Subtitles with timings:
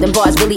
[0.00, 0.48] Them boys will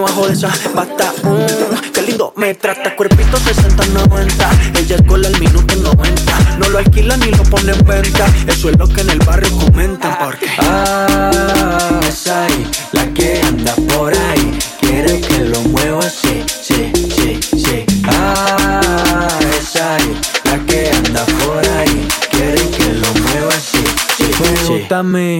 [0.00, 1.12] bajo de esa bata.
[1.22, 2.96] Mm, qué lindo me trata.
[2.96, 4.78] Cuerpito 60-90.
[4.78, 6.56] Ella es cola al minuto 90.
[6.58, 8.26] No lo alquila ni lo pone en venta.
[8.46, 10.16] Eso es lo que en el barrio comentan.
[10.18, 10.46] Porque.
[10.58, 14.58] Ah, es ahí, la que anda por ahí.
[14.80, 17.84] Quiere que lo mueva así, sí, sí, sí.
[18.06, 19.28] Ah,
[19.58, 22.08] es ahí, la que anda por ahí.
[22.30, 23.84] Quiere que lo mueva así,
[24.16, 24.24] sí,
[24.66, 24.66] sí.
[24.66, 25.39] sí.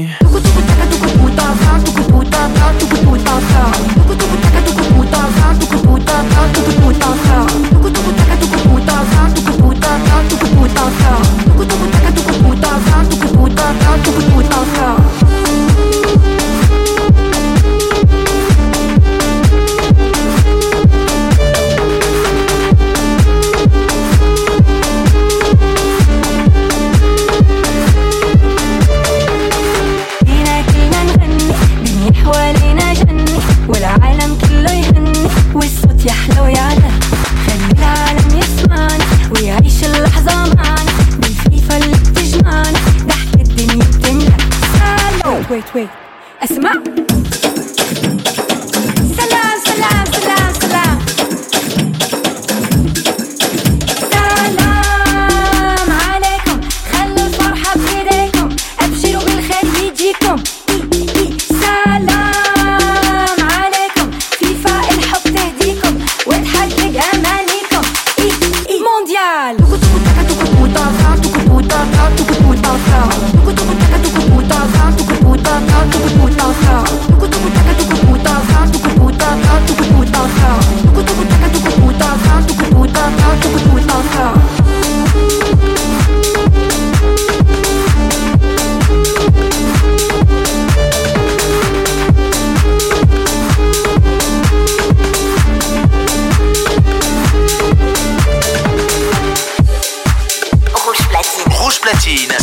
[71.71, 72.11] Look at
[83.65, 83.80] the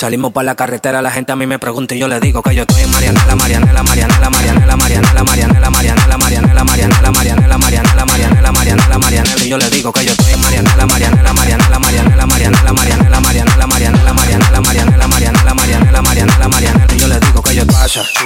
[0.00, 2.54] Salimos para la carretera, la gente a mí me pregunta y yo le digo que
[2.54, 3.82] yo estoy en Marianela, Marianela, Marianela,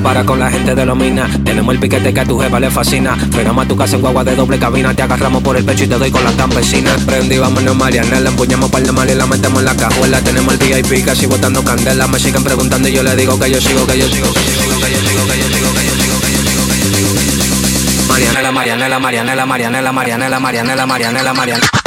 [0.00, 0.20] para.
[0.20, 1.30] La con la gente de los minas.
[1.44, 3.16] Tenemos el piquete que a tu jefa le fascina.
[3.30, 4.92] Fregamos a tu casa en guagua de doble cabina.
[4.92, 7.00] Te agarramos por el pecho y te doy con las campesinas.
[7.04, 8.20] Prendí, vámonos Mariana.
[8.20, 10.20] La empuñamos par de mal y la metemos en la cajuela.
[10.20, 12.06] Tenemos el VIP casi botando candela.
[12.08, 14.50] Me siguen preguntando y yo le digo que yo sigo, que yo sigo, que yo
[14.50, 16.90] sigo, que yo sigo, que yo sigo, que yo sigo, que yo sigo, que yo
[16.90, 18.08] sigo, que yo sigo.
[18.08, 21.80] Marianela, Marianela, Marianela, Marianela, Marianela, Marianela, Marianela, Marianela.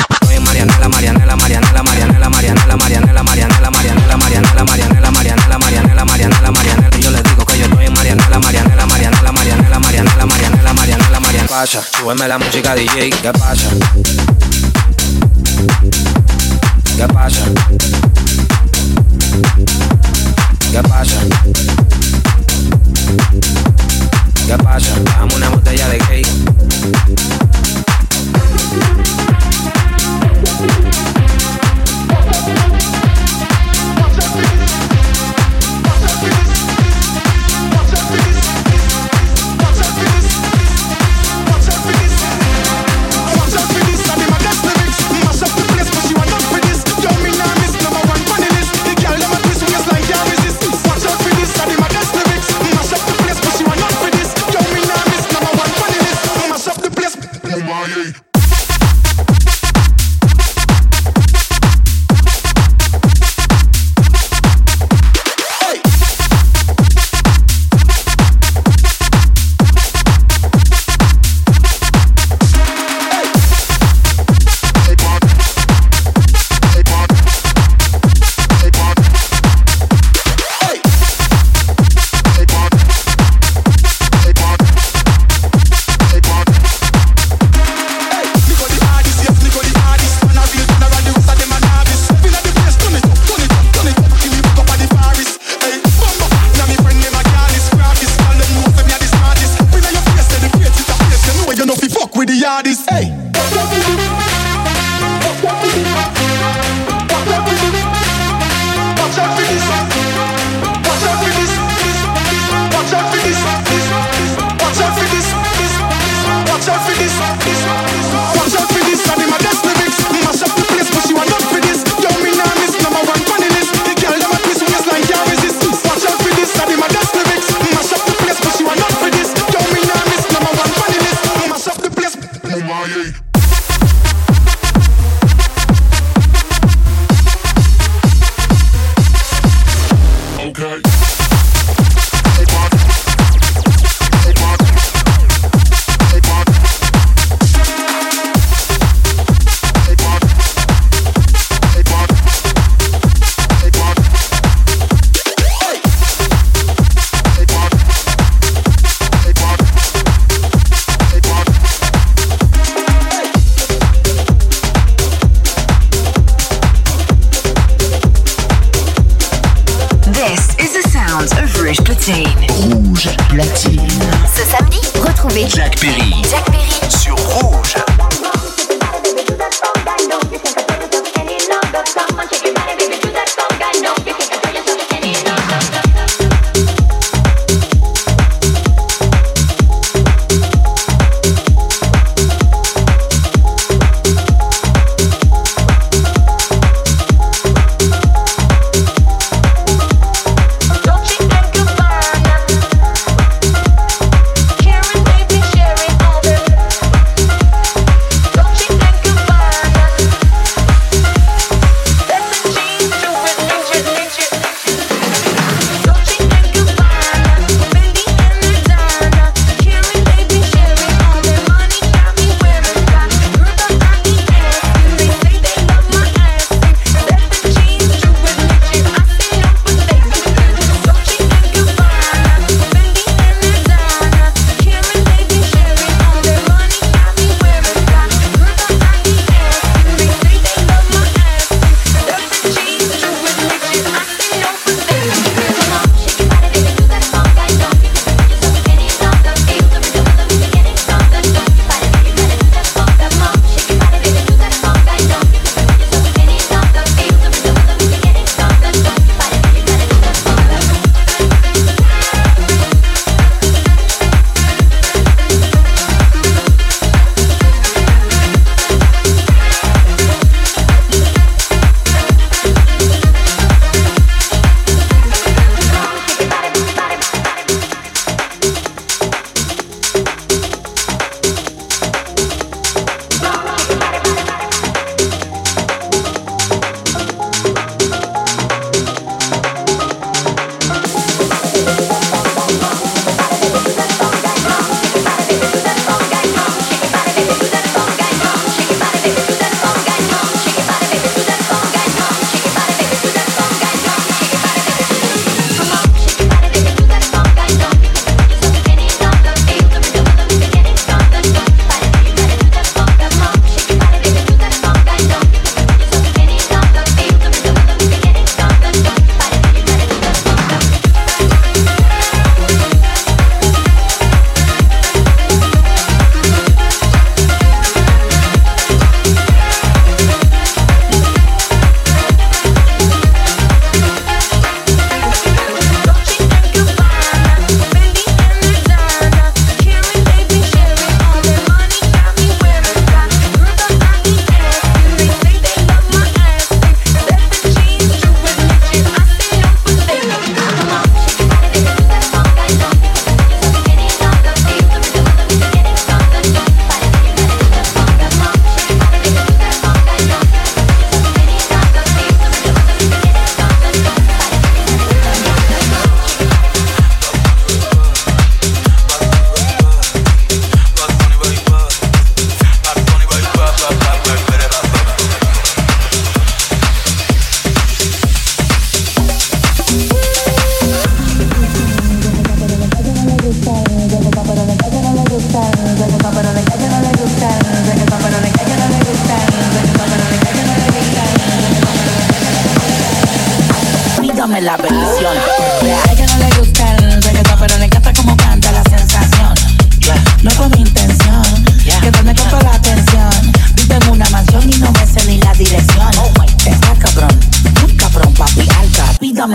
[0.44, 6.98] Marianela, Marianela, Marianela, Marianela, Marianela, Marianela, Marianela, Marianela, Marianela, Marianela, Marianela, Marianela, Marianela, Marianela.
[6.98, 7.33] Y yo le digo
[8.34, 11.48] la Mariana, la Mariana, la Mariana, la Mariana, la Mariana, la Mariana, la Mariana.
[11.48, 13.70] Pasa, súbeme la música DJ, ¿qué pasa?
[16.98, 17.46] ¿Qué pasa?
[20.72, 21.20] ¿Qué pasa?
[24.48, 25.00] ¿Qué pasa?
[25.04, 27.43] Dame una botella de cake.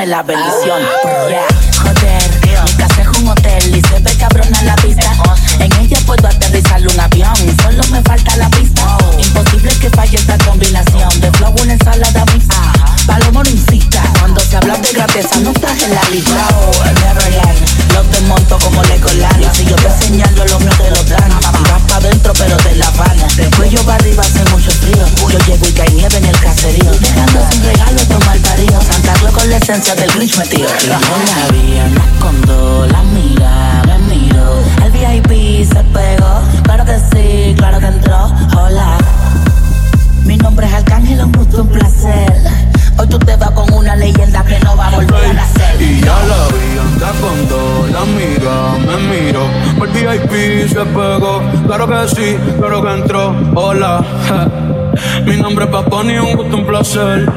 [0.08, 0.82] La bendición.
[29.68, 30.66] Esencia del Grinch metido.
[30.82, 34.62] Y no la vi, anda escondo, la mira, me miro.
[34.82, 36.40] El VIP se pegó.
[36.62, 38.32] Claro que sí, claro que entró.
[38.56, 38.96] Hola.
[40.24, 42.32] Mi nombre es Arcángel, un gusto, un placer.
[42.96, 45.82] Hoy tú te vas con una leyenda que no va a volver a nacer.
[45.82, 49.46] Y ya la vi, anda con dos, la amiga me miro.
[49.78, 53.36] Por VIP se pegó, claro que sí, claro que entró.
[53.54, 54.02] Hola,
[55.24, 57.30] mi nombre es Paponi, un gusto, un placer.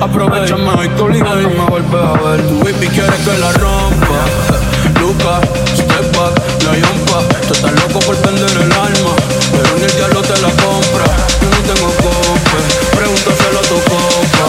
[0.00, 2.40] Aprovechame hoy tu liga y me vuelves a ver.
[2.42, 4.20] Tu baby quiere que la rompa.
[5.00, 5.40] Luca,
[5.74, 7.18] step back, la yompa.
[7.46, 9.14] Tú estás loco por vender el alma,
[9.52, 11.06] pero ni el diablo te la compra.
[11.40, 12.58] Yo no tengo compa,
[12.96, 14.48] pregúntaselo a tu compa.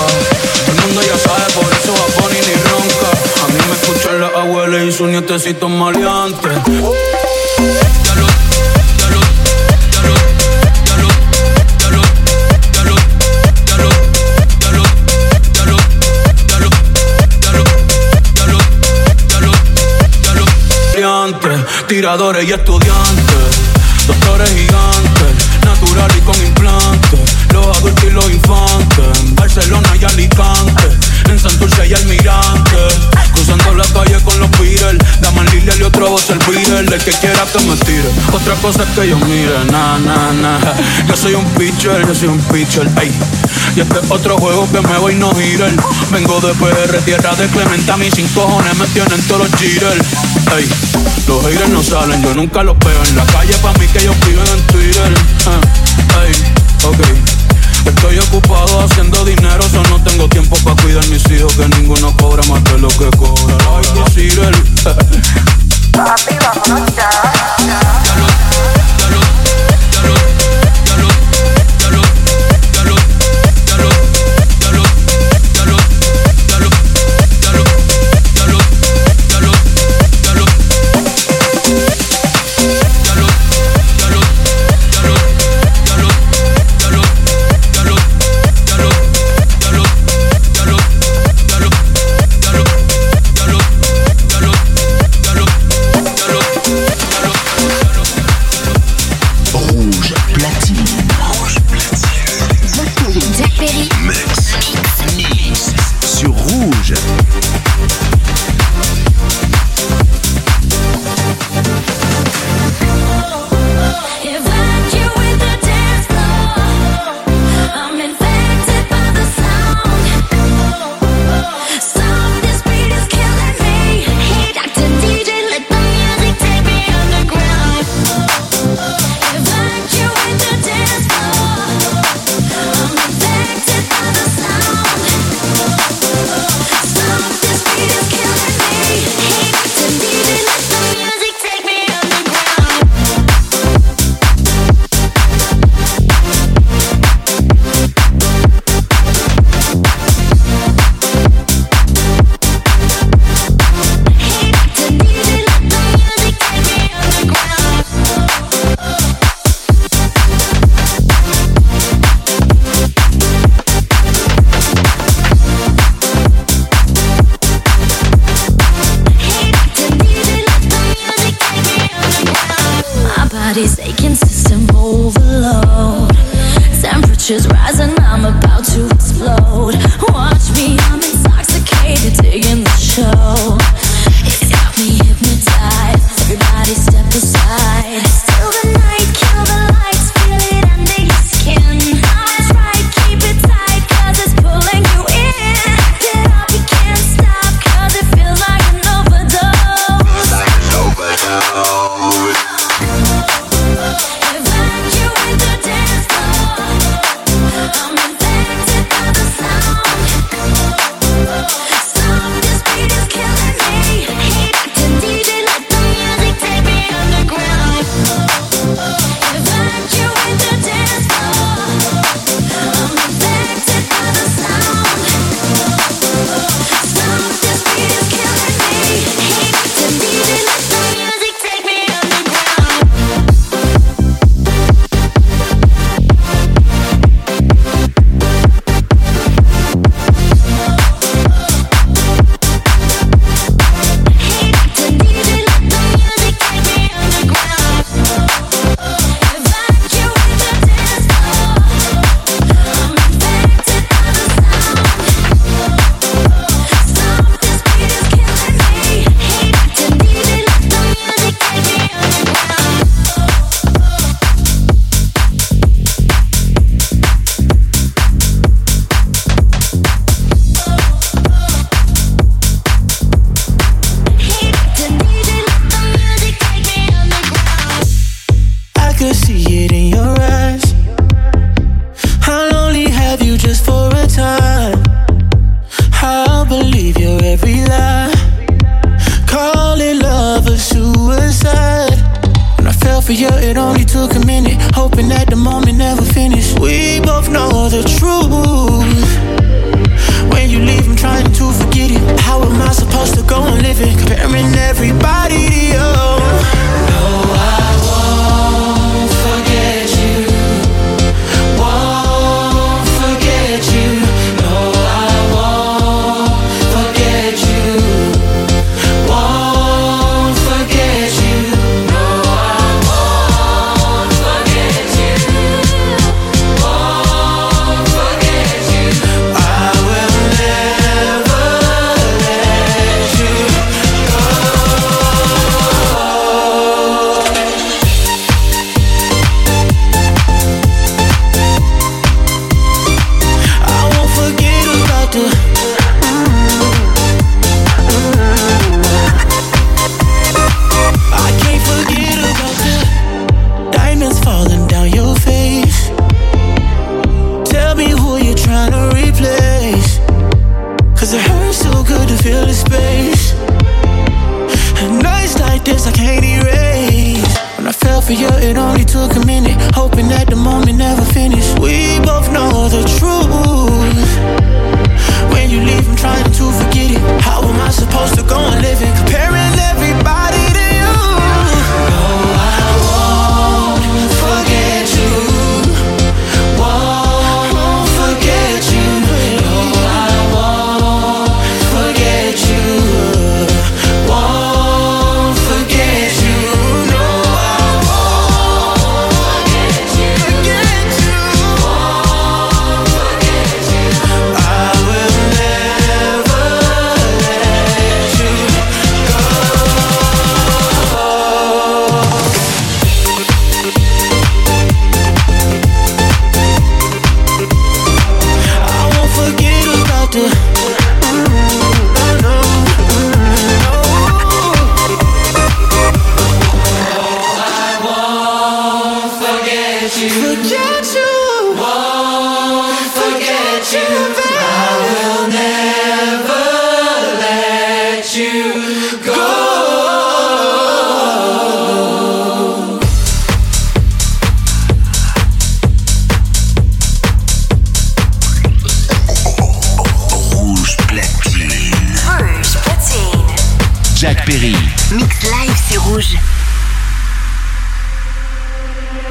[0.65, 3.09] Todo el mundo ya sabe, por eso va Bonnie ni ronca.
[3.43, 6.49] A mí me escuchan la abuela y su nietecito maleante.
[21.87, 23.61] Tiradores y estudiantes,
[24.07, 27.19] doctores gigantes, natural y con implantes,
[27.53, 30.83] los adultos y los infantes, en Barcelona y Alicante,
[31.29, 32.77] en Santurce y Almirante,
[33.33, 37.11] cruzando la calle con los Beatles, Daman Lilia y otro voz el Beatle, el que
[37.11, 40.59] quiera que me tire, otra cosa es que yo mire, na, na, na,
[41.07, 43.11] yo soy un pitcher, yo soy un pitcher, ey,
[43.75, 45.71] y este es otro juego que me voy no girar,
[46.11, 50.05] vengo de PR, tierra de Clementa, mis cinco cojones me tienen todos los jitters,
[50.55, 50.67] ey,
[51.27, 54.15] los haters no salen, yo nunca los veo en la calle, pa' mí que ellos
[54.25, 55.13] viven en Twitter,
[55.47, 56.55] ah, ey.
[57.85, 62.43] Estoy ocupado haciendo dinero, solo no tengo tiempo para cuidar mis hijos, que ninguno cobra
[62.49, 63.55] más de lo que cobra.
[63.77, 63.83] Ay.
[65.91, 67.34] Papi, vámonos ya.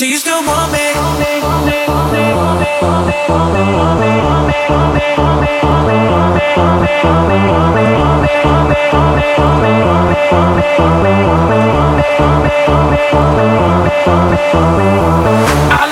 [0.00, 0.78] Do you still want me?
[0.78, 0.88] I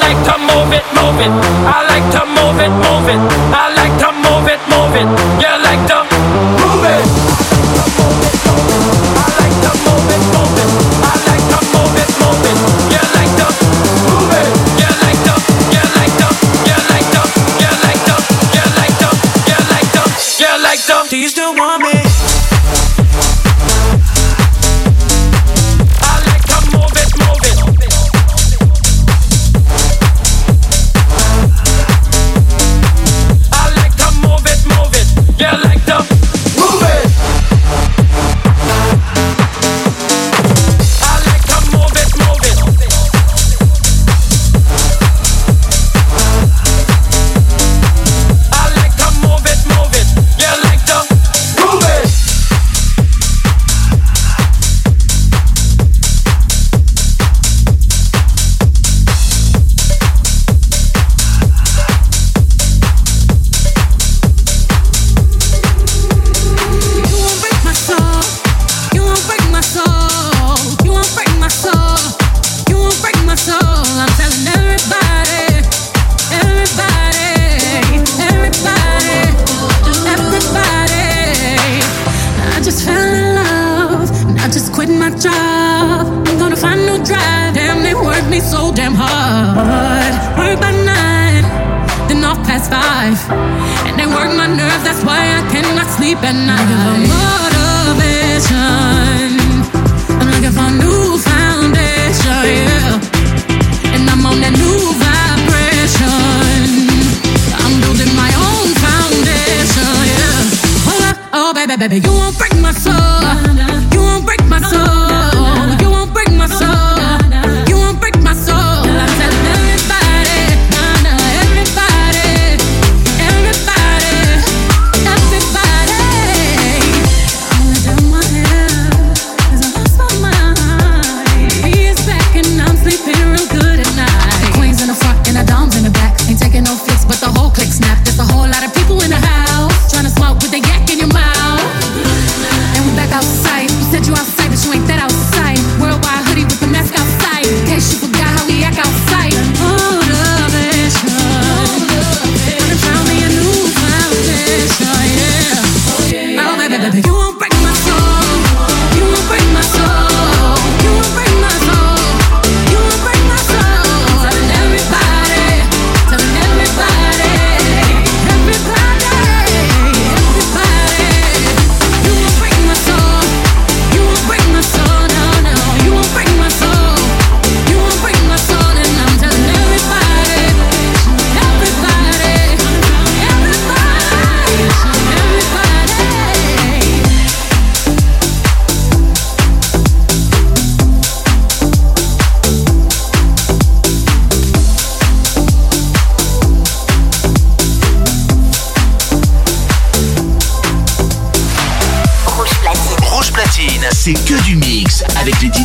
[0.01, 1.29] like to move it, move it.
[1.69, 3.21] I like to move it, move it.
[3.53, 5.07] I like to move it, move it.
[5.39, 5.99] You like to
[6.65, 7.28] move it.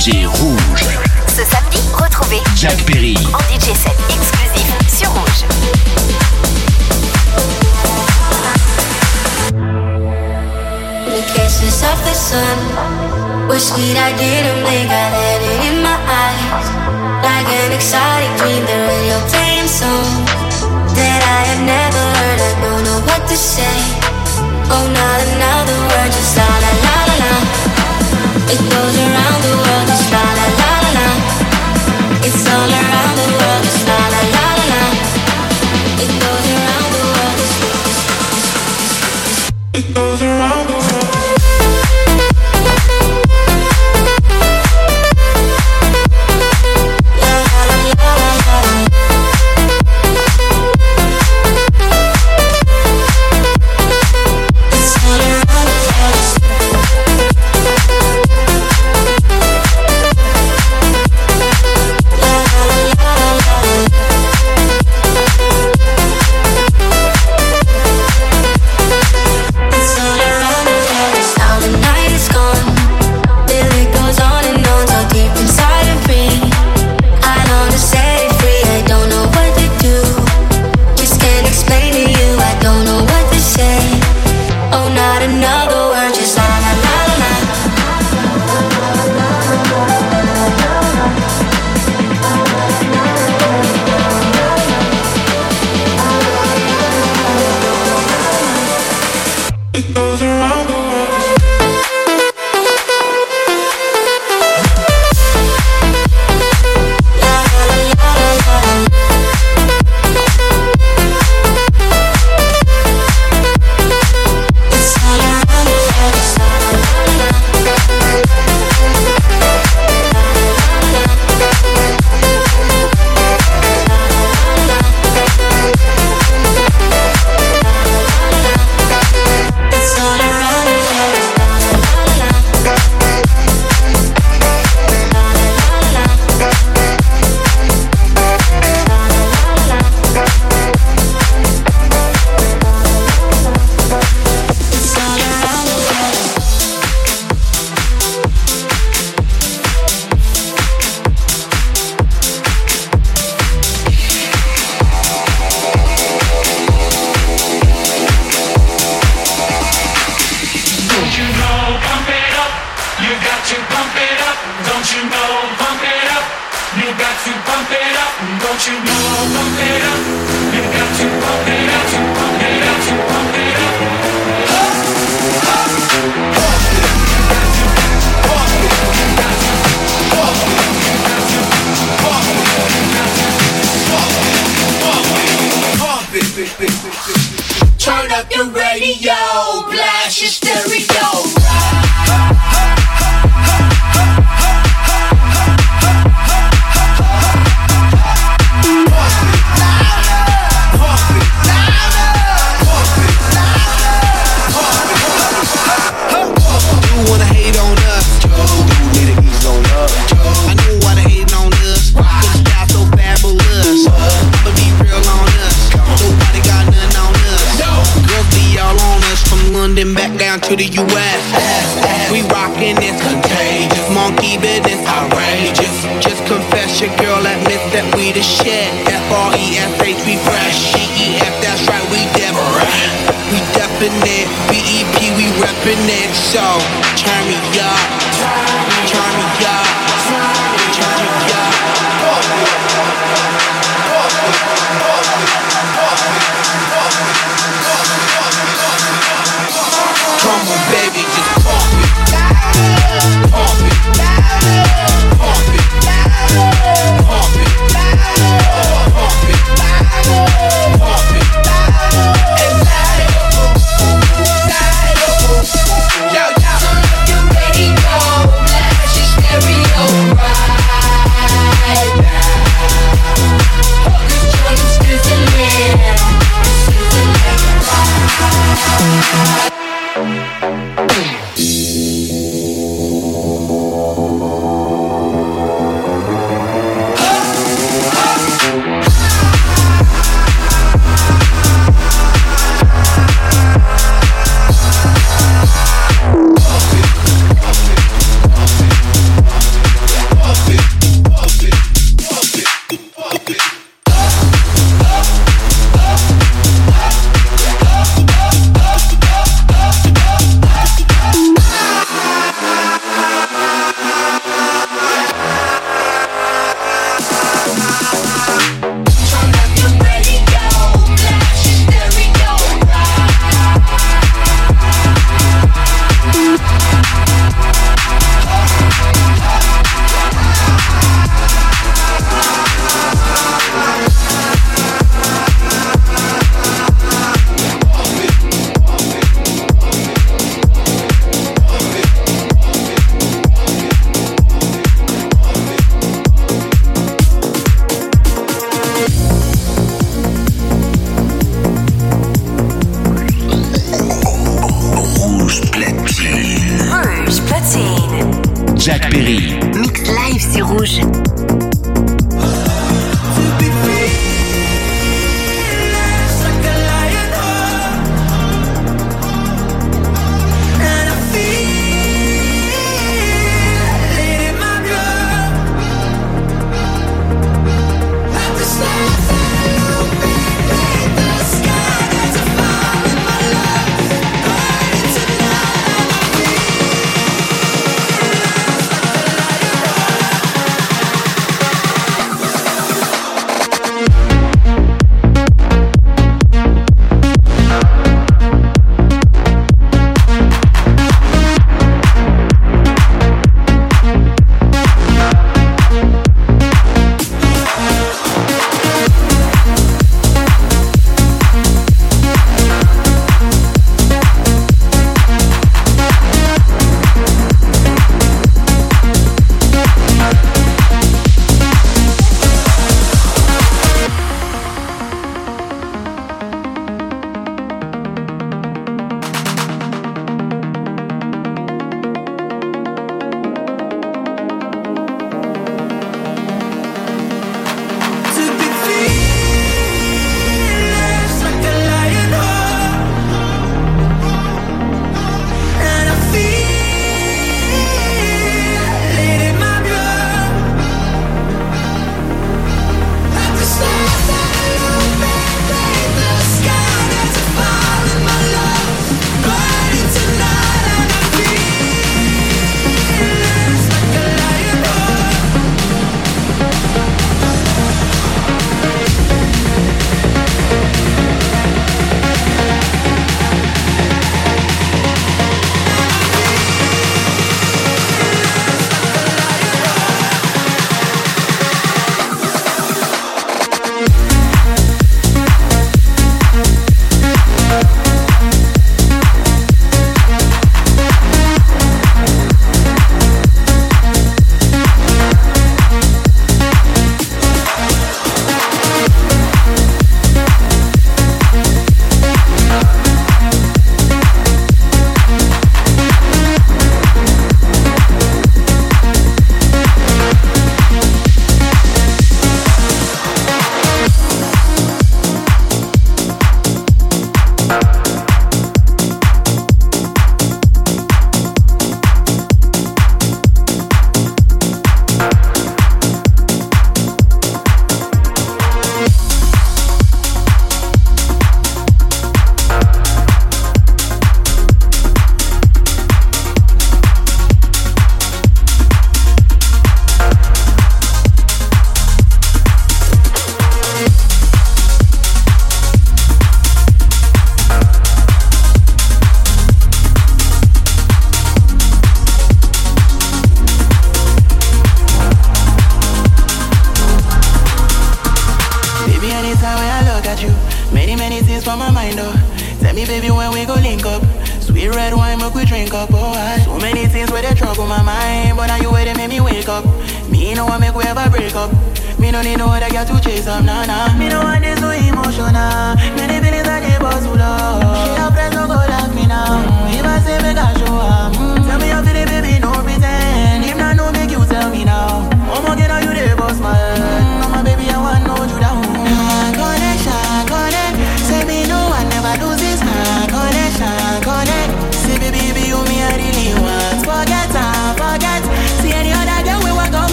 [0.00, 0.98] DJ Rouge.
[1.28, 5.44] Ce samedi, retrouvez Jack Perry en DJ set exclusif sur Rouge.
[11.04, 13.98] The kisses of the sun were sweet.
[13.98, 14.88] I didn't blink.
[14.88, 16.70] I had it in my eyes,
[17.22, 18.64] like an exciting dream.
[18.64, 20.24] The radio playing song
[20.94, 22.40] that I have never heard.
[22.40, 23.76] I don't know what to say.
[24.72, 26.10] Oh, not another word.
[26.10, 27.60] Just la la la la la.
[28.48, 29.59] It goes around the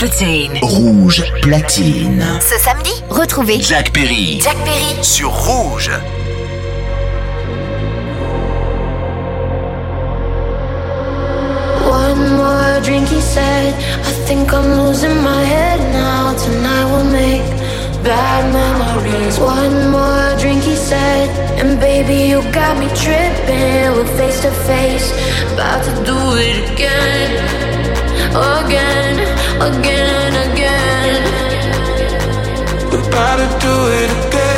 [0.00, 0.58] Platine.
[0.62, 2.24] Rouge platine.
[2.40, 4.40] Ce samedi, retrouvez Jack Perry.
[4.40, 5.90] Jack Perry Sur Rouge.
[11.86, 13.74] One more drink, he said.
[13.74, 16.32] I think I'm losing my head now.
[16.32, 17.44] Tonight we'll make
[18.02, 19.38] bad memories.
[19.38, 21.28] One more drink, he said.
[21.58, 23.92] And baby, you got me tripping.
[23.92, 25.12] We're face to face,
[25.52, 27.69] about to do it again.
[28.30, 29.18] Again,
[29.60, 31.22] again, again.
[32.90, 34.49] We're about to do it again,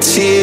[0.00, 0.41] tears.